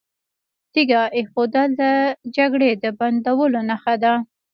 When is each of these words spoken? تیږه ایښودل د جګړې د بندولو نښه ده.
تیږه 0.73 1.01
ایښودل 1.17 1.69
د 1.81 1.81
جګړې 2.37 2.69
د 2.83 2.85
بندولو 2.97 3.59
نښه 3.69 3.95
ده. 4.03 4.13